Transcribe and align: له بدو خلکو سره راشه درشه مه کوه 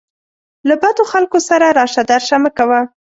له 0.67 0.75
بدو 0.81 1.03
خلکو 1.11 1.37
سره 1.49 1.65
راشه 1.79 2.03
درشه 2.09 2.37
مه 2.43 2.49
کوه 2.57 2.79